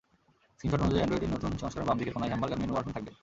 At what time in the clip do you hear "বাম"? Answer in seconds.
1.89-1.97